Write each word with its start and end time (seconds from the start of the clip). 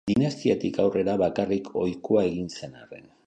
Dinastiatik 0.09 0.79
aurrera 0.83 1.15
bakarrik 1.23 1.71
ohikoa 1.83 2.25
egin 2.31 2.51
zen 2.57 2.77
arren. 2.85 3.07